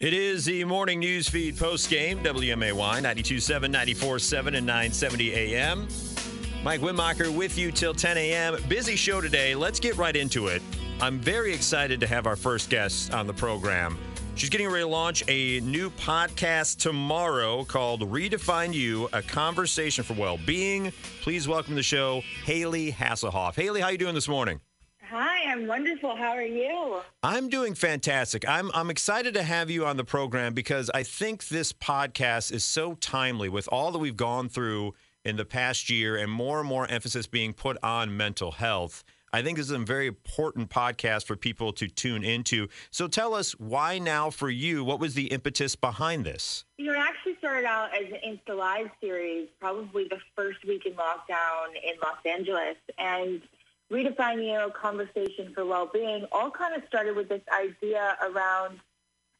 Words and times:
It 0.00 0.14
is 0.14 0.46
the 0.46 0.64
morning 0.64 1.00
news 1.00 1.28
feed 1.28 1.58
post 1.58 1.90
game, 1.90 2.20
WMAY 2.20 2.72
927, 2.72 3.70
947, 3.70 4.54
and 4.54 4.66
970 4.66 5.34
AM. 5.34 5.88
Mike 6.64 6.80
Wimacher 6.80 7.28
with 7.30 7.58
you 7.58 7.70
till 7.70 7.92
10 7.92 8.16
a.m. 8.16 8.56
Busy 8.66 8.96
show 8.96 9.20
today. 9.20 9.54
Let's 9.54 9.78
get 9.78 9.98
right 9.98 10.16
into 10.16 10.46
it. 10.46 10.62
I'm 11.02 11.18
very 11.18 11.52
excited 11.52 12.00
to 12.00 12.06
have 12.06 12.26
our 12.26 12.34
first 12.34 12.70
guest 12.70 13.12
on 13.12 13.26
the 13.26 13.34
program. 13.34 13.98
She's 14.36 14.48
getting 14.48 14.68
ready 14.68 14.84
to 14.84 14.88
launch 14.88 15.22
a 15.28 15.60
new 15.60 15.90
podcast 15.90 16.78
tomorrow 16.78 17.62
called 17.64 18.00
Redefine 18.00 18.72
You, 18.72 19.10
a 19.12 19.20
conversation 19.20 20.02
for 20.02 20.14
well-being. 20.14 20.94
Please 21.20 21.46
welcome 21.46 21.72
to 21.72 21.76
the 21.76 21.82
show 21.82 22.22
Hayley 22.46 22.90
Hasselhoff. 22.90 23.54
Hayley, 23.54 23.82
how 23.82 23.88
are 23.88 23.92
you 23.92 23.98
doing 23.98 24.14
this 24.14 24.28
morning? 24.28 24.62
Hi, 25.10 25.50
I'm 25.50 25.66
wonderful. 25.66 26.14
How 26.14 26.30
are 26.30 26.42
you? 26.42 27.00
I'm 27.24 27.48
doing 27.48 27.74
fantastic. 27.74 28.48
I'm 28.48 28.70
I'm 28.72 28.90
excited 28.90 29.34
to 29.34 29.42
have 29.42 29.68
you 29.68 29.84
on 29.84 29.96
the 29.96 30.04
program 30.04 30.54
because 30.54 30.88
I 30.94 31.02
think 31.02 31.48
this 31.48 31.72
podcast 31.72 32.52
is 32.52 32.62
so 32.62 32.94
timely 32.94 33.48
with 33.48 33.68
all 33.72 33.90
that 33.90 33.98
we've 33.98 34.16
gone 34.16 34.48
through 34.48 34.94
in 35.24 35.34
the 35.34 35.44
past 35.44 35.90
year 35.90 36.16
and 36.16 36.30
more 36.30 36.60
and 36.60 36.68
more 36.68 36.86
emphasis 36.86 37.26
being 37.26 37.52
put 37.52 37.76
on 37.82 38.16
mental 38.16 38.52
health. 38.52 39.02
I 39.32 39.42
think 39.42 39.58
this 39.58 39.66
is 39.66 39.72
a 39.72 39.78
very 39.80 40.06
important 40.06 40.70
podcast 40.70 41.26
for 41.26 41.34
people 41.34 41.72
to 41.72 41.88
tune 41.88 42.22
into. 42.22 42.68
So 42.92 43.08
tell 43.08 43.34
us 43.34 43.58
why 43.58 43.98
now 43.98 44.30
for 44.30 44.48
you? 44.48 44.84
What 44.84 45.00
was 45.00 45.14
the 45.14 45.26
impetus 45.26 45.74
behind 45.74 46.24
this? 46.24 46.64
You 46.78 46.86
know, 46.86 46.92
it 46.92 46.98
actually 46.98 47.34
started 47.38 47.66
out 47.66 47.90
as 47.96 48.12
an 48.12 48.18
Insta 48.24 48.56
Live 48.56 48.90
series, 49.00 49.48
probably 49.58 50.06
the 50.06 50.18
first 50.36 50.64
week 50.64 50.86
in 50.86 50.92
lockdown 50.92 51.74
in 51.74 51.96
Los 52.00 52.18
Angeles. 52.24 52.76
And 52.96 53.42
redefining 53.92 54.52
your 54.52 54.70
conversation 54.70 55.52
for 55.54 55.66
well-being 55.66 56.24
all 56.32 56.50
kind 56.50 56.74
of 56.74 56.82
started 56.88 57.16
with 57.16 57.28
this 57.28 57.42
idea 57.52 58.16
around 58.22 58.78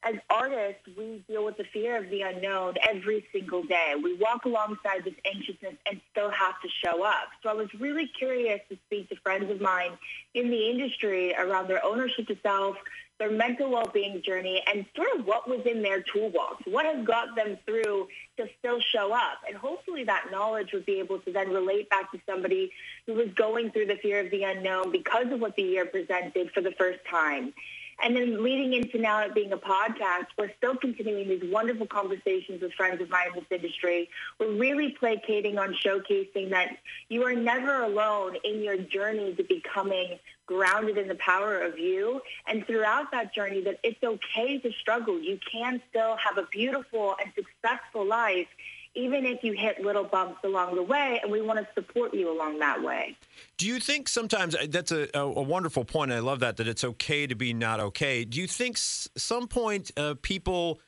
as 0.03 0.15
artists, 0.31 0.83
we 0.97 1.23
deal 1.29 1.45
with 1.45 1.59
the 1.59 1.65
fear 1.65 1.97
of 1.97 2.09
the 2.09 2.23
unknown 2.23 2.75
every 2.89 3.27
single 3.33 3.63
day. 3.63 3.95
We 4.03 4.15
walk 4.15 4.47
alongside 4.47 5.05
this 5.05 5.15
anxiousness 5.27 5.75
and 5.91 6.01
still 6.13 6.31
have 6.31 6.55
to 6.63 6.69
show 6.83 7.05
up. 7.05 7.29
So 7.43 7.51
I 7.51 7.53
was 7.53 7.69
really 7.79 8.07
curious 8.07 8.61
to 8.71 8.79
speak 8.87 9.11
to 9.11 9.17
friends 9.17 9.51
of 9.51 9.61
mine 9.61 9.93
in 10.35 10.51
the 10.51 10.71
industry 10.71 11.35
around 11.35 11.69
their 11.69 11.85
ownership 11.85 12.29
to 12.29 12.37
self, 12.43 12.77
their 13.19 13.31
mental 13.31 13.71
well-being 13.71 14.23
journey, 14.23 14.63
and 14.67 14.87
sort 14.97 15.09
of 15.19 15.27
what 15.27 15.47
was 15.47 15.61
in 15.67 15.83
their 15.83 16.01
toolbox. 16.01 16.63
What 16.65 16.87
has 16.87 17.05
got 17.05 17.37
them 17.37 17.59
through 17.67 18.09
to 18.39 18.49
still 18.59 18.81
show 18.81 19.13
up? 19.13 19.41
And 19.47 19.55
hopefully 19.55 20.05
that 20.05 20.29
knowledge 20.33 20.73
would 20.73 20.87
be 20.87 21.01
able 21.01 21.19
to 21.19 21.33
then 21.33 21.51
relate 21.51 21.91
back 21.91 22.11
to 22.13 22.21
somebody 22.25 22.73
who 23.07 23.13
was 23.13 23.29
going 23.35 23.71
through 23.71 23.87
the 23.87 23.97
fear 23.97 24.21
of 24.21 24.31
the 24.31 24.45
unknown 24.45 24.93
because 24.93 25.31
of 25.31 25.41
what 25.41 25.57
the 25.57 25.63
year 25.63 25.85
presented 25.85 26.53
for 26.53 26.63
the 26.63 26.73
first 26.73 27.01
time. 27.11 27.53
And 28.03 28.17
then 28.17 28.43
leading 28.43 28.73
into 28.73 28.99
now 28.99 29.21
it 29.23 29.35
being 29.35 29.53
a 29.53 29.59
podcast, 29.59 30.27
we're 30.39 30.53
still 30.57 30.77
continuing 30.77 31.29
these 31.29 31.43
wonderful 31.51 31.87
conversations 31.87 32.63
with 32.63 32.73
friends 32.73 33.01
of 33.01 33.11
mine 33.11 33.29
in 33.29 33.35
this 33.35 33.45
industry. 33.51 34.09
We're 34.39 34.53
really 34.53 34.97
placating 34.99 35.59
on 35.59 35.75
showcasing 35.75 36.51
that 36.51 36.79
you 37.09 37.25
are 37.25 37.35
never 37.35 37.83
alone 37.83 38.37
in 38.45 38.63
your 38.63 38.79
journey 38.79 39.35
to 39.35 39.43
becoming 39.43 40.19
grounded 40.47 40.99
in 40.99 41.09
the 41.09 41.15
power 41.17 41.61
of 41.61 41.79
you. 41.79 42.21
And 42.47 42.67
throughout 42.67 43.13
that 43.13 43.35
journey, 43.35 43.61
that 43.63 43.79
it's 43.85 44.03
okay 44.03 44.59
to 44.59 44.73
struggle. 44.73 45.21
You 45.21 45.39
can 45.51 45.81
still 45.91 46.17
have 46.17 46.39
a 46.39 46.47
beautiful 46.51 47.17
and 47.23 47.33
successful 47.35 48.07
life 48.07 48.49
even 48.95 49.25
if 49.25 49.43
you 49.45 49.53
hit 49.53 49.81
little 49.81 50.05
bumps 50.05 50.41
along 50.45 50.75
the 50.75 50.83
way, 50.83 51.21
and 51.23 51.31
we 51.31 51.41
want 51.41 51.59
to 51.59 51.67
support 51.75 52.13
you 52.15 52.31
along 52.33 52.59
that 52.59 52.83
way. 52.83 53.17
Do 53.57 53.67
you 53.67 53.79
think 53.79 54.09
sometimes 54.09 54.55
uh, 54.55 54.67
that's 54.69 54.93
a, 54.93 55.09
a, 55.15 55.21
a 55.21 55.43
wonderful 55.43 55.85
point? 55.85 56.13
I 56.13 56.19
love 56.19 56.41
that 56.41 56.57
that 56.57 56.67
it's 56.69 56.85
okay 56.85 57.27
to 57.27 57.35
be 57.35 57.53
not 57.53 57.81
okay. 57.81 58.25
Do 58.25 58.41
you 58.41 58.47
think 58.47 58.77
s- 58.77 59.09
some 59.17 59.47
point 59.47 59.91
uh, 59.97 60.15
people 60.23 60.81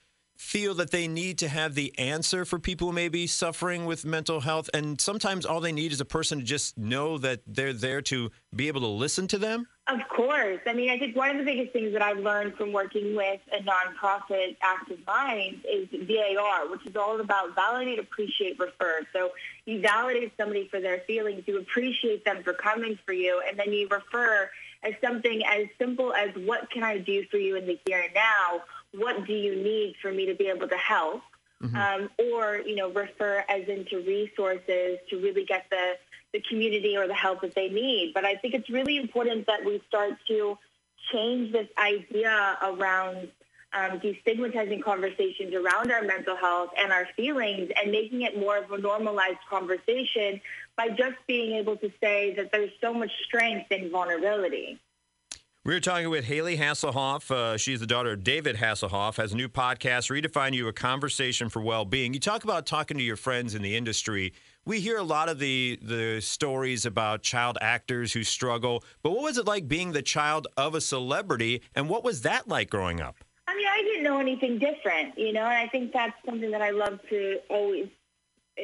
feel 0.43 0.75
that 0.75 0.91
they 0.91 1.07
need 1.07 1.39
to 1.39 1.49
have 1.49 1.75
the 1.75 1.97
answer 1.99 2.45
for 2.45 2.59
people 2.59 2.89
who 2.89 2.93
may 2.93 3.09
be 3.09 3.27
suffering 3.27 3.87
with 3.87 4.05
mental 4.05 4.41
health, 4.41 4.69
and 4.75 5.01
sometimes 5.01 5.47
all 5.47 5.61
they 5.61 5.73
need 5.73 5.93
is 5.93 6.01
a 6.01 6.05
person 6.05 6.41
to 6.41 6.45
just 6.45 6.77
know 6.77 7.17
that 7.17 7.41
they're 7.47 7.73
there 7.73 8.03
to 8.03 8.29
be 8.55 8.67
able 8.69 8.81
to 8.81 8.89
listen 8.89 9.27
to 9.29 9.39
them? 9.39 9.67
Of 9.87 10.01
course. 10.09 10.61
I 10.67 10.75
mean, 10.75 10.91
I 10.91 10.99
think 10.99 11.17
one 11.17 11.31
of 11.31 11.39
the 11.39 11.45
biggest 11.45 11.73
things 11.73 11.93
that 11.93 12.03
I've 12.03 12.19
learned 12.19 12.57
from 12.57 12.73
working 12.73 13.15
with 13.15 13.41
a 13.53 13.63
nonprofit, 13.63 14.57
Active 14.61 14.99
Minds, 15.07 15.65
is 15.65 15.89
VAR, 15.93 16.69
which 16.69 16.85
is 16.87 16.97
all 16.97 17.21
about 17.21 17.55
validate, 17.55 17.99
appreciate, 17.99 18.59
refer. 18.59 19.07
So 19.13 19.31
you 19.65 19.81
validate 19.81 20.33
somebody 20.37 20.69
for 20.69 20.81
their 20.81 20.99
feelings, 21.07 21.45
you 21.47 21.59
appreciate 21.59 22.25
them 22.25 22.43
for 22.43 22.53
coming 22.53 22.99
for 23.07 23.13
you, 23.13 23.41
and 23.49 23.59
then 23.59 23.73
you 23.73 23.89
refer 23.89 24.51
as 24.83 24.95
something 25.03 25.43
as 25.47 25.67
simple 25.79 26.13
as 26.13 26.31
what 26.35 26.69
can 26.71 26.83
I 26.83 26.99
do 26.99 27.25
for 27.31 27.39
you 27.39 27.57
in 27.57 27.67
the 27.67 27.79
here 27.87 28.03
and 28.03 28.13
now? 28.13 28.63
What 28.93 29.27
do 29.27 29.33
you 29.33 29.57
need 29.57 29.97
for 30.01 30.13
me 30.13 30.27
to 30.27 30.35
be 30.35 30.49
able 30.49 30.69
to 30.69 30.77
help? 30.77 31.23
Mm-hmm. 31.63 31.77
Um, 31.77 32.11
or, 32.33 32.61
you 32.67 32.75
know, 32.75 32.91
refer 32.91 33.45
as 33.49 33.69
into 33.69 33.99
resources 33.99 34.99
to 35.11 35.17
really 35.21 35.45
get 35.45 35.67
the 35.71 35.97
the 36.33 36.43
community 36.49 36.97
or 36.97 37.07
the 37.07 37.15
help 37.15 37.43
that 37.43 37.55
they 37.55 37.69
need. 37.69 38.13
But 38.15 38.25
I 38.25 38.37
think 38.37 38.55
it's 38.55 38.71
really 38.71 38.97
important 38.97 39.47
that 39.47 39.65
we 39.65 39.83
start 39.87 40.15
to 40.29 40.59
change 41.13 41.53
this 41.53 41.69
idea 41.79 42.57
around 42.63 43.29
um, 43.75 44.01
destigmatizing 44.01 44.83
conversations 44.83 45.55
around 45.55 45.91
our 45.93 46.03
mental 46.03 46.37
health 46.37 46.71
and 46.79 46.93
our 46.93 47.07
feelings 47.17 47.71
and 47.77 47.91
making 47.91 48.23
it 48.23 48.39
more 48.39 48.59
of 48.59 48.71
a 48.71 48.79
normalized 48.79 49.39
conversation 49.49 50.41
by 50.77 50.89
just 50.89 51.17
being 51.27 51.57
able 51.57 51.77
to 51.77 51.91
say 52.03 52.35
that 52.35 52.51
there's 52.53 52.71
so 52.81 52.93
much 52.93 53.11
strength 53.27 53.71
in 53.71 53.91
vulnerability. 53.91 54.79
We 55.65 55.77
are 55.77 55.81
talking 55.81 56.11
with 56.11 56.25
Hayley 56.25 56.57
Hasselhoff. 56.57 57.31
Uh, 57.31 57.57
she's 57.57 57.79
the 57.79 57.87
daughter 57.87 58.13
of 58.13 58.25
David 58.25 58.57
Hasselhoff, 58.57 59.17
has 59.17 59.33
a 59.33 59.37
new 59.37 59.49
podcast, 59.49 60.11
Redefine 60.11 60.55
You, 60.55 60.67
a 60.67 60.73
conversation 60.73 61.49
for 61.49 61.63
well-being. 61.63 62.13
You 62.15 62.21
talk 62.21 62.43
about 62.43 62.67
talking 62.67 62.97
to 62.99 63.03
your 63.05 63.17
friends 63.17 63.55
in 63.55 63.63
the 63.63 63.77
industry 63.77 64.33
we 64.65 64.81
hear 64.81 64.97
a 64.97 65.03
lot 65.03 65.29
of 65.29 65.39
the 65.39 65.79
the 65.83 66.21
stories 66.21 66.87
about 66.87 67.23
child 67.23 67.59
actors 67.61 68.13
who 68.13 68.23
struggle, 68.23 68.85
but 69.03 69.11
what 69.11 69.23
was 69.23 69.39
it 69.39 69.47
like 69.47 69.67
being 69.69 69.93
the 69.93 70.03
child 70.03 70.47
of 70.57 70.75
a 70.75 70.81
celebrity, 70.81 71.63
and 71.75 71.89
what 71.89 72.05
was 72.05 72.23
that 72.23 72.49
like 72.49 72.71
growing 72.71 73.01
up? 73.01 73.17
I 73.49 73.57
mean, 73.57 73.67
I 73.69 73.83
didn't 73.83 74.05
know 74.05 74.21
anything 74.21 74.59
different, 74.59 75.19
you 75.19 75.33
know, 75.33 75.45
and 75.45 75.55
I 75.55 75.67
think 75.69 75.93
that's 75.93 76.15
something 76.25 76.51
that 76.53 76.63
I 76.63 76.71
love 76.71 77.01
to 77.11 77.41
always 77.51 77.89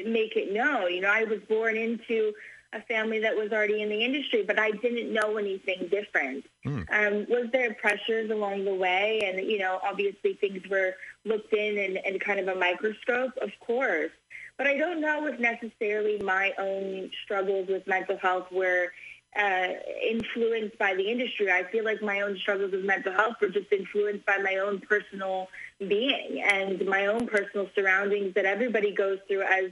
make 0.07 0.37
it 0.37 0.53
know. 0.53 0.87
You 0.87 1.01
know, 1.01 1.11
I 1.11 1.25
was 1.25 1.41
born 1.49 1.77
into 1.77 2.33
a 2.73 2.83
family 2.83 3.19
that 3.21 3.35
was 3.35 3.51
already 3.51 3.81
in 3.81 3.89
the 3.89 4.05
industry, 4.05 4.45
but 4.47 4.59
I 4.59 4.71
didn't 4.71 5.13
know 5.13 5.39
anything 5.39 5.89
different. 5.91 6.45
Mm. 6.67 6.87
Um, 6.91 7.27
was 7.29 7.49
there 7.53 7.73
pressures 7.75 8.31
along 8.31 8.65
the 8.65 8.75
way? 8.75 9.21
And, 9.25 9.41
you 9.41 9.59
know, 9.59 9.81
obviously 9.83 10.35
things 10.35 10.63
were 10.69 10.95
looked 11.25 11.53
in 11.55 11.79
and, 11.79 11.99
and 12.05 12.21
kind 12.21 12.41
of 12.41 12.49
a 12.49 12.55
microscope, 12.55 13.33
of 13.41 13.51
course. 13.61 14.11
But 14.59 14.67
I 14.67 14.77
don't 14.77 15.01
know 15.01 15.27
if 15.27 15.39
necessarily 15.41 16.19
my 16.19 16.53
own 16.59 17.11
struggles 17.25 17.69
with 17.69 17.87
mental 17.87 18.19
health 18.19 18.51
were 18.53 18.93
uh, 19.39 19.69
influenced 20.07 20.77
by 20.79 20.95
the 20.95 21.09
industry. 21.09 21.51
I 21.51 21.65
feel 21.71 21.85
like 21.85 22.03
my 22.03 22.21
own 22.21 22.37
struggles 22.39 22.73
with 22.73 22.85
mental 22.85 23.13
health 23.13 23.37
were 23.41 23.49
just 23.49 23.73
influenced 23.73 24.27
by 24.27 24.39
my 24.39 24.57
own 24.57 24.81
personal 24.81 25.49
being 25.79 26.43
and 26.45 26.85
my 26.87 27.07
own 27.07 27.27
personal 27.29 27.69
surroundings 27.75 28.35
that 28.35 28.47
everybody 28.47 28.93
goes 28.93 29.19
through 29.29 29.43
as 29.43 29.71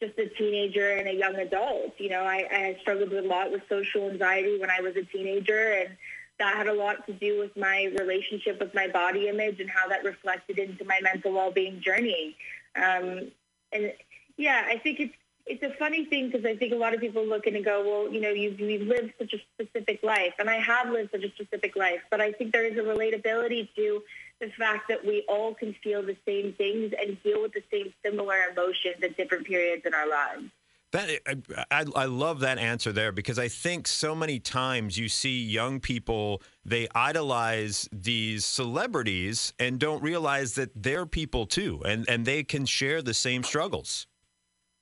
just 0.00 0.18
a 0.18 0.28
teenager 0.28 0.92
and 0.92 1.08
a 1.08 1.14
young 1.14 1.34
adult. 1.36 1.92
You 1.98 2.10
know, 2.10 2.22
I, 2.22 2.46
I 2.50 2.76
struggled 2.80 3.12
a 3.12 3.22
lot 3.22 3.50
with 3.50 3.62
social 3.68 4.08
anxiety 4.08 4.58
when 4.58 4.70
I 4.70 4.80
was 4.80 4.96
a 4.96 5.02
teenager 5.02 5.72
and 5.72 5.96
that 6.38 6.56
had 6.56 6.68
a 6.68 6.72
lot 6.72 7.04
to 7.06 7.12
do 7.12 7.38
with 7.40 7.56
my 7.56 7.92
relationship 7.98 8.60
with 8.60 8.72
my 8.72 8.86
body 8.86 9.28
image 9.28 9.58
and 9.60 9.68
how 9.68 9.88
that 9.88 10.04
reflected 10.04 10.58
into 10.58 10.84
my 10.84 11.00
mental 11.02 11.32
well-being 11.32 11.80
journey. 11.80 12.36
Um, 12.76 13.32
and 13.72 13.92
yeah, 14.36 14.64
I 14.66 14.78
think 14.78 15.00
it's 15.00 15.14
it's 15.48 15.62
a 15.62 15.76
funny 15.78 16.04
thing 16.04 16.30
because 16.30 16.44
I 16.44 16.56
think 16.56 16.72
a 16.72 16.76
lot 16.76 16.94
of 16.94 17.00
people 17.00 17.26
look 17.26 17.46
in 17.46 17.56
and 17.56 17.64
go, 17.64 17.82
well, 17.82 18.12
you 18.12 18.20
know, 18.20 18.30
you've, 18.30 18.60
you've 18.60 18.86
lived 18.86 19.12
such 19.18 19.32
a 19.32 19.38
specific 19.54 20.02
life, 20.02 20.34
and 20.38 20.48
I 20.48 20.56
have 20.56 20.90
lived 20.90 21.10
such 21.12 21.24
a 21.24 21.30
specific 21.30 21.74
life, 21.74 22.00
but 22.10 22.20
I 22.20 22.32
think 22.32 22.52
there 22.52 22.66
is 22.66 22.76
a 22.78 22.82
relatability 22.82 23.68
to 23.76 24.02
the 24.40 24.48
fact 24.58 24.88
that 24.88 25.04
we 25.04 25.24
all 25.28 25.54
can 25.54 25.74
feel 25.82 26.02
the 26.02 26.16
same 26.26 26.52
things 26.52 26.92
and 27.00 27.20
deal 27.22 27.42
with 27.42 27.52
the 27.52 27.62
same 27.72 27.92
similar 28.04 28.36
emotions 28.52 28.96
at 29.02 29.16
different 29.16 29.46
periods 29.46 29.82
in 29.84 29.94
our 29.94 30.08
lives. 30.08 30.44
That 30.92 31.10
I, 31.70 31.84
I 31.94 32.04
love 32.06 32.40
that 32.40 32.56
answer 32.56 32.92
there 32.92 33.12
because 33.12 33.38
I 33.38 33.48
think 33.48 33.86
so 33.86 34.14
many 34.14 34.38
times 34.38 34.96
you 34.96 35.10
see 35.10 35.42
young 35.42 35.80
people 35.80 36.40
they 36.64 36.88
idolize 36.94 37.90
these 37.92 38.46
celebrities 38.46 39.52
and 39.58 39.78
don't 39.78 40.02
realize 40.02 40.54
that 40.54 40.70
they're 40.74 41.04
people 41.04 41.44
too 41.44 41.82
and 41.84 42.08
and 42.08 42.24
they 42.24 42.42
can 42.42 42.64
share 42.64 43.02
the 43.02 43.12
same 43.12 43.42
struggles. 43.42 44.06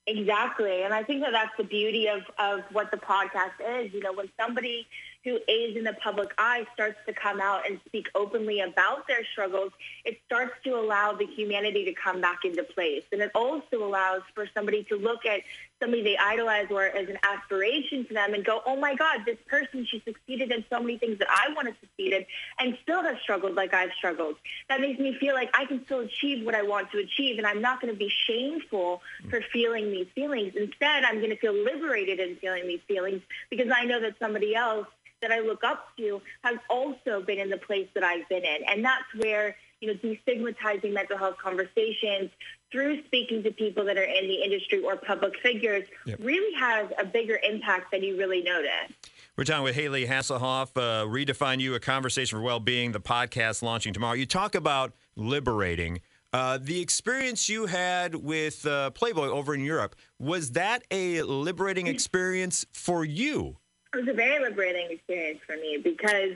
Exactly. 0.06 0.82
And 0.82 0.94
I 0.94 1.02
think 1.02 1.22
that 1.22 1.32
that's 1.32 1.56
the 1.56 1.64
beauty 1.64 2.06
of, 2.08 2.22
of 2.38 2.60
what 2.72 2.90
the 2.90 2.96
podcast 2.96 3.58
is. 3.80 3.92
You 3.92 4.00
know, 4.00 4.12
when 4.12 4.30
somebody 4.38 4.86
who 5.26 5.34
is 5.49 5.76
in 5.76 5.82
the 5.82 5.93
public 5.94 6.32
eye 6.38 6.64
starts 6.73 6.96
to 7.05 7.12
come 7.12 7.40
out 7.40 7.69
and 7.69 7.81
speak 7.84 8.06
openly 8.14 8.61
about 8.61 9.08
their 9.08 9.25
struggles, 9.32 9.73
it 10.05 10.17
starts 10.25 10.52
to 10.62 10.70
allow 10.70 11.12
the 11.12 11.26
humanity 11.26 11.84
to 11.84 11.93
come 11.93 12.20
back 12.20 12.44
into 12.44 12.62
place. 12.62 13.02
And 13.11 13.20
it 13.20 13.32
also 13.34 13.84
allows 13.84 14.23
for 14.37 14.46
somebody 14.55 14.84
to 14.84 14.96
look 14.96 15.26
at 15.26 15.40
somebody 15.82 16.05
they 16.05 16.17
idolize 16.17 16.69
or 16.70 16.84
as 16.84 17.08
an 17.08 17.19
aspiration 17.25 18.06
to 18.06 18.14
them 18.14 18.34
and 18.34 18.44
go, 18.44 18.62
oh 18.67 18.76
my 18.76 18.94
God, 18.94 19.23
this 19.26 19.37
person, 19.49 19.84
she 19.84 20.00
succeeded 20.06 20.52
in 20.52 20.64
so 20.70 20.78
many 20.78 20.96
things 20.96 21.19
that 21.19 21.28
I 21.28 21.52
want 21.55 21.67
to 21.67 21.75
succeed 21.81 22.12
in 22.12 22.25
and 22.61 22.78
still 22.82 23.02
has 23.02 23.17
struggled 23.20 23.56
like 23.56 23.75
I've 23.75 23.93
struggled. 23.99 24.37
That 24.69 24.81
makes 24.81 25.00
me 25.00 25.17
feel 25.19 25.34
like 25.34 25.50
I 25.55 25.64
can 25.64 25.84
still 25.87 26.00
achieve 26.00 26.46
what 26.46 26.55
I 26.55 26.62
want 26.62 26.93
to 26.93 26.99
achieve 26.99 27.38
and 27.38 27.46
I'm 27.49 27.61
not 27.61 27.81
going 27.81 27.93
to 27.93 27.99
be 27.99 28.12
shameful 28.28 29.02
for 29.28 29.40
feeling 29.52 29.90
these 29.90 30.06
feelings. 30.14 30.52
Instead, 30.55 31.02
I'm 31.02 31.17
going 31.17 31.31
to 31.31 31.37
feel 31.37 31.52
liberated 31.52 32.20
in 32.20 32.37
feeling 32.37 32.69
these 32.69 32.81
feelings 32.87 33.23
because 33.50 33.73
I 33.75 33.84
know 33.84 34.00
that 34.00 34.14
somebody 34.20 34.55
else 34.55 34.87
that 35.22 35.32
I 35.32 35.40
look 35.40 35.64
up 35.64 35.88
to 35.98 36.20
has 36.44 36.56
also 36.68 37.22
been 37.22 37.38
in 37.38 37.50
the 37.50 37.56
place 37.58 37.88
that 37.94 38.04
I've 38.04 38.28
been 38.28 38.44
in. 38.44 38.58
And 38.68 38.84
that's 38.84 39.04
where, 39.16 39.56
you 39.80 39.88
know, 39.88 39.94
destigmatizing 39.94 40.92
mental 40.92 41.18
health 41.18 41.36
conversations 41.42 42.30
through 42.72 43.04
speaking 43.04 43.42
to 43.44 43.50
people 43.50 43.84
that 43.84 43.96
are 43.96 44.04
in 44.04 44.26
the 44.26 44.42
industry 44.42 44.82
or 44.82 44.96
public 44.96 45.32
figures 45.42 45.84
yep. 46.04 46.18
really 46.20 46.54
has 46.58 46.88
a 46.98 47.04
bigger 47.04 47.38
impact 47.48 47.92
than 47.92 48.02
you 48.02 48.18
really 48.18 48.42
notice. 48.42 48.92
We're 49.36 49.44
talking 49.44 49.64
with 49.64 49.74
Hayley 49.74 50.06
Hasselhoff, 50.06 50.76
uh, 50.76 51.06
Redefine 51.06 51.60
You, 51.60 51.74
a 51.74 51.80
conversation 51.80 52.38
for 52.38 52.42
well-being, 52.42 52.92
the 52.92 53.00
podcast 53.00 53.62
launching 53.62 53.92
tomorrow. 53.92 54.14
You 54.14 54.26
talk 54.26 54.54
about 54.54 54.94
liberating. 55.14 56.00
Uh, 56.32 56.58
the 56.60 56.80
experience 56.80 57.48
you 57.48 57.66
had 57.66 58.14
with 58.14 58.66
uh, 58.66 58.90
Playboy 58.90 59.28
over 59.28 59.54
in 59.54 59.62
Europe, 59.62 59.94
was 60.18 60.52
that 60.52 60.82
a 60.90 61.22
liberating 61.22 61.86
experience 61.86 62.66
for 62.72 63.04
you? 63.04 63.58
It 63.96 64.04
was 64.04 64.08
a 64.08 64.16
very 64.16 64.44
liberating 64.44 64.88
experience 64.90 65.40
for 65.46 65.56
me 65.56 65.78
because, 65.82 66.32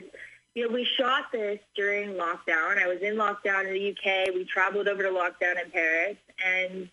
you 0.54 0.66
know, 0.66 0.72
we 0.72 0.88
shot 0.98 1.30
this 1.30 1.58
during 1.76 2.14
lockdown. 2.14 2.82
I 2.82 2.86
was 2.86 3.02
in 3.02 3.16
lockdown 3.16 3.66
in 3.66 3.74
the 3.74 3.90
UK. 3.90 4.34
We 4.34 4.46
traveled 4.46 4.88
over 4.88 5.02
to 5.02 5.10
lockdown 5.10 5.62
in 5.62 5.70
Paris. 5.70 6.16
And, 6.42 6.88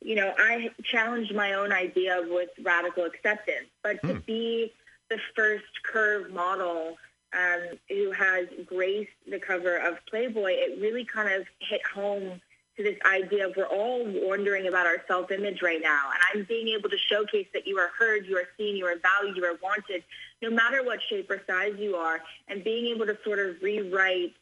you 0.00 0.14
know, 0.14 0.32
I 0.38 0.70
challenged 0.82 1.34
my 1.34 1.52
own 1.52 1.72
idea 1.72 2.22
with 2.26 2.48
radical 2.62 3.04
acceptance. 3.04 3.66
But 3.82 4.00
to 4.00 4.14
hmm. 4.14 4.20
be 4.20 4.72
the 5.10 5.18
first 5.36 5.66
curve 5.82 6.32
model 6.32 6.96
um, 7.34 7.76
who 7.90 8.10
has 8.12 8.46
graced 8.64 9.10
the 9.30 9.38
cover 9.38 9.76
of 9.76 9.98
Playboy, 10.08 10.52
it 10.52 10.80
really 10.80 11.04
kind 11.04 11.34
of 11.34 11.46
hit 11.58 11.82
home 11.84 12.40
to 12.78 12.84
this 12.84 12.96
idea 13.04 13.48
of 13.48 13.56
we're 13.56 13.66
all 13.66 14.04
wondering 14.06 14.68
about 14.68 14.86
our 14.86 15.02
self-image 15.06 15.60
right 15.62 15.80
now. 15.82 16.10
And 16.12 16.40
I'm 16.40 16.46
being 16.48 16.68
able 16.68 16.88
to 16.88 16.96
showcase 16.96 17.48
that 17.52 17.66
you 17.66 17.76
are 17.78 17.90
heard, 17.98 18.24
you 18.26 18.36
are 18.36 18.48
seen, 18.56 18.76
you 18.76 18.86
are 18.86 18.96
valued, 18.96 19.36
you 19.36 19.44
are 19.44 19.58
wanted, 19.62 20.04
no 20.40 20.50
matter 20.50 20.84
what 20.84 21.00
shape 21.10 21.28
or 21.30 21.42
size 21.46 21.74
you 21.76 21.96
are, 21.96 22.20
and 22.46 22.62
being 22.62 22.94
able 22.94 23.06
to 23.06 23.18
sort 23.24 23.40
of 23.40 23.56
rewrite 23.60 24.34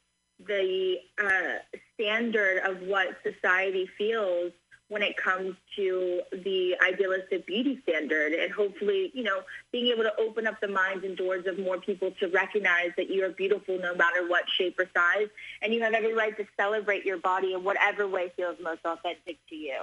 the 0.47 0.97
uh, 1.19 1.79
standard 1.95 2.63
of 2.67 2.83
what 2.83 3.17
society 3.23 3.89
feels 3.97 4.53
when 4.89 5.03
it 5.03 5.17
comes 5.17 5.57
to 5.75 6.21
the 6.33 6.77
idealistic 6.87 7.47
beauty 7.47 7.81
standard 7.83 8.33
and 8.33 8.53
hopefully, 8.53 9.11
you 9.15 9.25
know, 9.25 9.41
being 9.73 9.89
able 9.89 10.05
to 10.05 10.13
open 10.21 10.47
up 10.47 10.61
the 10.61 10.69
minds 10.69 11.05
and 11.05 11.17
doors 11.17 11.45
of 11.47 11.59
more 11.59 11.79
people 11.79 12.13
to 12.21 12.29
recognize 12.29 12.91
that 12.97 13.11
you 13.11 13.25
are 13.25 13.31
beautiful 13.31 13.79
no 13.81 13.95
matter 13.95 14.29
what 14.29 14.45
shape 14.57 14.79
or 14.79 14.87
size 14.95 15.29
and 15.63 15.75
you 15.75 15.83
have 15.83 15.93
every 15.93 16.15
right 16.15 16.37
to 16.37 16.45
celebrate 16.57 17.05
your 17.05 17.19
body 17.19 17.53
in 17.55 17.65
whatever 17.65 18.07
way 18.07 18.33
feels 18.37 18.57
most 18.63 18.81
authentic 18.85 19.39
to 19.49 19.57
you. 19.57 19.81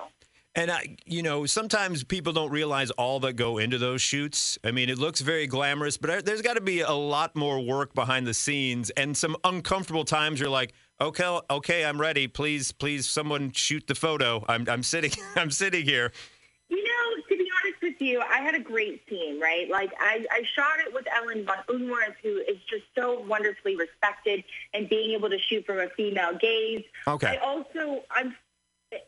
And 0.55 0.69
I, 0.69 0.97
you 1.05 1.23
know, 1.23 1.47
sometimes 1.47 2.03
people 2.03 2.31
don't 2.31 2.51
realize 2.51 2.91
all 2.91 3.19
that 3.21 3.33
go 3.33 3.57
into 3.57 3.79
those 3.79 4.01
shoots. 4.03 4.59
I 4.63 4.69
mean, 4.69 4.87
it 4.87 4.99
looks 4.99 5.19
very 5.19 5.47
glamorous, 5.47 5.97
but 5.97 6.25
there's 6.25 6.43
got 6.43 6.53
to 6.53 6.61
be 6.61 6.81
a 6.81 6.91
lot 6.91 7.35
more 7.35 7.59
work 7.59 7.95
behind 7.95 8.27
the 8.27 8.35
scenes 8.35 8.91
and 8.91 9.17
some 9.17 9.35
uncomfortable 9.43 10.05
times. 10.05 10.39
You're 10.39 10.49
like, 10.49 10.73
okay, 11.03 11.39
okay, 11.49 11.85
I'm 11.85 11.99
ready. 11.99 12.27
Please, 12.27 12.71
please, 12.71 13.07
someone 13.07 13.51
shoot 13.51 13.87
the 13.87 13.95
photo. 13.95 14.43
I'm, 14.47 14.67
I'm 14.67 14.83
sitting, 14.83 15.11
I'm 15.35 15.51
sitting 15.51 15.85
here. 15.85 16.11
You 16.69 16.83
know, 16.83 17.23
to 17.29 17.37
be 17.37 17.47
honest 17.63 17.81
with 17.81 18.01
you, 18.01 18.21
I 18.21 18.37
had 18.37 18.55
a 18.55 18.59
great 18.59 19.05
team, 19.07 19.41
right? 19.41 19.69
Like 19.69 19.91
I, 19.99 20.25
I 20.31 20.41
shot 20.55 20.79
it 20.85 20.93
with 20.93 21.05
Ellen 21.13 21.45
von 21.45 21.57
Unwerth, 21.69 22.15
who 22.23 22.37
is 22.37 22.57
just 22.69 22.83
so 22.97 23.19
wonderfully 23.21 23.75
respected, 23.75 24.43
and 24.73 24.89
being 24.89 25.11
able 25.11 25.29
to 25.29 25.37
shoot 25.37 25.65
from 25.65 25.79
a 25.79 25.89
female 25.89 26.35
gaze. 26.39 26.83
Okay. 27.07 27.37
I 27.37 27.45
also, 27.45 28.03
I'm 28.09 28.35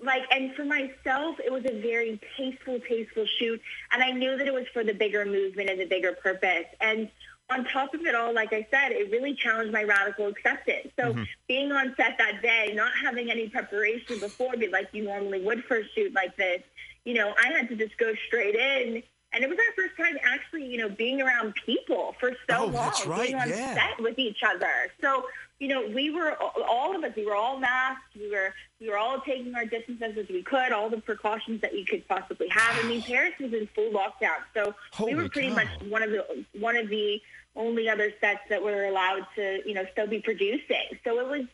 like, 0.03 0.23
and 0.31 0.53
for 0.55 0.65
myself, 0.65 1.37
it 1.43 1.51
was 1.51 1.63
a 1.65 1.81
very 1.81 2.19
tasteful, 2.37 2.79
tasteful 2.87 3.25
shoot, 3.39 3.61
and 3.91 4.03
I 4.03 4.11
knew 4.11 4.37
that 4.37 4.47
it 4.47 4.53
was 4.53 4.65
for 4.73 4.83
the 4.83 4.93
bigger 4.93 5.25
movement 5.25 5.69
and 5.69 5.79
the 5.79 5.85
bigger 5.85 6.13
purpose. 6.13 6.65
And 6.81 7.09
on 7.49 7.65
top 7.65 7.93
of 7.93 8.01
it 8.01 8.15
all, 8.15 8.33
like 8.33 8.53
I 8.53 8.67
said, 8.71 8.91
it 8.91 9.11
really 9.11 9.35
challenged 9.35 9.71
my 9.71 9.83
radical 9.83 10.27
acceptance. 10.27 10.89
So 10.99 11.13
mm-hmm. 11.13 11.23
being 11.47 11.71
on 11.71 11.93
set 11.95 12.17
that 12.17 12.41
day, 12.41 12.71
not 12.73 12.91
having 13.03 13.29
any 13.29 13.49
preparation 13.49 14.19
before, 14.19 14.53
but 14.57 14.71
like 14.71 14.89
you 14.93 15.03
normally 15.03 15.41
would 15.41 15.63
for 15.65 15.77
a 15.77 15.87
shoot 15.89 16.13
like 16.13 16.35
this, 16.37 16.61
you 17.03 17.13
know, 17.13 17.33
I 17.37 17.51
had 17.51 17.69
to 17.69 17.75
just 17.75 17.97
go 17.97 18.13
straight 18.27 18.55
in. 18.55 19.03
And 19.33 19.43
it 19.43 19.49
was 19.49 19.59
our 19.59 19.73
first 19.75 19.97
time 19.97 20.17
actually, 20.23 20.65
you 20.65 20.77
know, 20.77 20.89
being 20.89 21.21
around 21.21 21.53
people 21.65 22.15
for 22.19 22.31
so 22.49 22.57
oh, 22.57 22.63
long, 22.65 22.71
that's 22.73 23.05
right. 23.05 23.27
being 23.27 23.35
on 23.35 23.49
yeah. 23.49 23.75
set 23.75 24.01
with 24.01 24.17
each 24.17 24.41
other. 24.43 24.91
So, 25.01 25.25
you 25.59 25.69
know, 25.69 25.87
we 25.87 26.09
were 26.09 26.35
all 26.67 26.95
of 26.95 27.03
us. 27.03 27.11
We 27.15 27.25
were 27.25 27.35
all 27.35 27.57
masked. 27.59 28.15
We 28.15 28.29
were 28.29 28.53
we 28.79 28.89
were 28.89 28.97
all 28.97 29.21
taking 29.21 29.55
our 29.55 29.65
distances 29.65 30.17
as 30.17 30.27
we 30.27 30.43
could, 30.43 30.71
all 30.71 30.89
the 30.89 30.99
precautions 30.99 31.61
that 31.61 31.77
you 31.77 31.85
could 31.85 32.07
possibly 32.07 32.47
have. 32.49 32.83
I 32.83 32.87
mean, 32.87 33.01
Paris 33.07 33.33
was 33.39 33.53
in 33.53 33.67
full 33.73 33.91
lockdown, 33.91 34.43
so 34.53 34.75
Holy 34.91 35.15
we 35.15 35.23
were 35.23 35.29
pretty 35.29 35.49
cow. 35.49 35.55
much 35.55 35.67
one 35.87 36.03
of 36.03 36.11
the 36.11 36.45
one 36.59 36.75
of 36.75 36.89
the 36.89 37.21
only 37.55 37.87
other 37.87 38.11
sets 38.19 38.41
that 38.49 38.61
were 38.61 38.83
allowed 38.83 39.25
to, 39.35 39.61
you 39.65 39.73
know, 39.73 39.85
still 39.93 40.07
be 40.07 40.19
producing. 40.19 40.83
So 41.05 41.19
it 41.19 41.27
was 41.27 41.45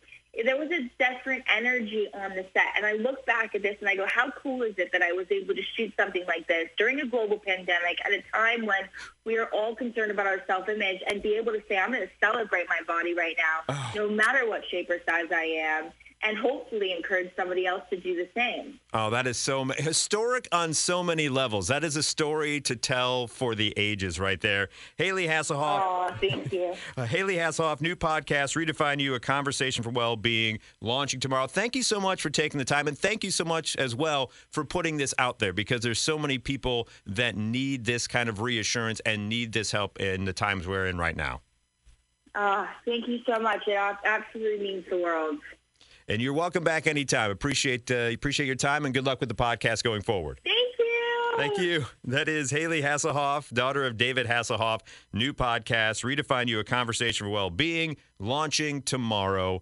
there 0.46 0.58
was 0.58 0.70
a 0.72 0.90
different 0.98 1.44
energy 1.54 2.08
on 2.14 2.32
the 2.32 2.46
set. 2.54 2.74
And 2.78 2.86
I 2.86 2.94
look 2.94 3.26
back 3.26 3.54
at 3.54 3.62
this 3.62 3.76
and 3.82 3.90
I 3.90 3.96
go, 3.96 4.06
how 4.08 4.32
cool 4.32 4.64
is 4.64 4.74
it 4.78 4.92
that 4.94 5.02
I 5.02 5.12
was 5.12 5.28
able 5.30 5.54
to 5.54 5.62
shoot 5.76 5.94
something 5.98 6.24
like 6.26 6.48
this 6.48 6.70
during 6.78 7.02
a 7.02 7.06
global 7.06 7.38
pandemic 7.38 8.00
at 8.06 8.12
a 8.12 8.24
time 8.34 8.66
when 8.66 8.88
we 9.26 9.38
are 9.38 9.50
all 9.54 9.76
concerned 9.76 10.12
about 10.12 10.28
our 10.28 10.42
self-image 10.48 11.02
and 11.08 11.22
be 11.22 11.36
able 11.36 11.52
to 11.52 11.62
say, 11.68 11.78
I'm 11.78 11.92
going 11.92 12.08
to 12.08 12.14
celebrate 12.20 12.68
my 12.70 12.80
body 12.88 13.14
right 13.14 13.36
now, 13.38 13.76
oh. 13.76 13.92
no 13.96 14.10
matter 14.10 14.48
what 14.48 14.64
shape 14.70 14.90
or 14.90 15.00
size 15.06 15.28
I 15.32 15.44
am 15.44 15.92
and 16.24 16.38
hopefully 16.38 16.94
encourage 16.96 17.32
somebody 17.36 17.66
else 17.66 17.82
to 17.90 17.98
do 17.98 18.16
the 18.16 18.28
same. 18.36 18.80
Oh, 18.94 19.10
that 19.10 19.26
is 19.28 19.38
so 19.38 19.66
historic 19.66 20.48
on 20.52 20.74
so 20.74 21.02
many 21.02 21.30
levels. 21.30 21.68
That 21.68 21.84
is 21.84 21.96
a 21.96 22.04
story 22.04 22.62
to 22.62 22.76
tell 22.76 23.28
for 23.28 23.56
the 23.56 23.74
ages 23.76 24.20
right 24.20 24.40
there. 24.40 24.70
Hayley 24.98 25.28
Hasselhoff. 25.28 25.82
Oh, 25.84 26.16
thank 26.20 26.54
you. 26.54 26.74
uh, 26.98 27.06
Hayley 27.06 27.36
Hasselhoff, 27.36 27.82
new 27.82 27.96
podcast, 27.96 28.56
Redefine 28.56 29.00
You, 29.00 29.16
a 29.16 29.20
conversation 29.20 29.84
for 29.84 29.90
well-being, 29.90 30.60
launching 30.80 31.20
tomorrow. 31.20 31.48
Thank 31.48 31.76
you 31.76 31.84
so 31.84 32.00
much 32.00 32.22
for 32.22 32.30
taking 32.30 32.58
the 32.58 32.66
time, 32.66 32.88
and 32.88 32.98
thank 32.98 33.24
you 33.24 33.32
so 33.32 33.44
much 33.44 33.76
as 33.78 33.96
well 33.96 34.32
for 34.50 34.64
putting 34.64 34.98
this 34.98 35.14
out 35.18 35.40
there 35.40 35.54
because 35.54 35.82
there's 35.82 36.00
so 36.00 36.18
many 36.18 36.38
people 36.38 36.88
that 37.06 37.36
need 37.36 37.86
this 37.86 38.08
kind 38.08 38.30
of 38.30 38.42
reassurance 38.42 39.00
and 39.06 39.28
need 39.28 39.54
this 39.54 39.72
help 39.72 40.00
in 40.00 40.26
the 40.26 40.34
times 40.34 40.68
we're 40.68 40.86
in 40.86 40.98
right 40.98 41.16
now. 41.16 41.42
Uh, 42.34 42.66
thank 42.86 43.08
you 43.08 43.20
so 43.26 43.40
much. 43.40 43.64
It 43.68 43.78
absolutely 44.06 44.64
means 44.64 44.86
the 44.90 44.98
world. 44.98 45.38
And 46.12 46.22
you're 46.22 46.34
welcome 46.34 46.66
back 46.66 46.88
anytime. 46.88 47.32
Appreciate 47.32 47.90
uh, 47.90 48.10
appreciate 48.14 48.46
your 48.46 48.58
time 48.58 48.84
and 48.84 48.94
good 48.94 49.06
luck 49.06 49.22
with 49.22 49.30
the 49.30 49.36
podcast 49.36 49.82
going 49.82 50.02
forward. 50.02 50.42
Thank 50.44 50.78
you. 50.78 51.34
Thank 51.38 51.58
you. 51.58 51.86
That 52.04 52.28
is 52.28 52.52
Hayley 52.52 52.82
Hasselhoff, 52.82 53.50
daughter 53.54 53.86
of 53.86 53.96
David 53.96 54.28
Hasselhoff. 54.28 54.82
New 55.14 55.32
podcast, 55.32 56.04
Redefine 56.04 56.50
You, 56.50 56.60
a 56.60 56.66
conversation 56.66 57.28
for 57.28 57.30
well-being, 57.30 57.96
launching 58.20 58.82
tomorrow. 58.82 59.62